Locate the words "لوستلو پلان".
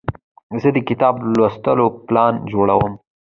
1.37-2.33